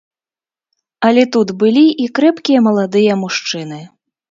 [1.09, 3.83] Але тут былі і крэпкія маладыя мужчыны.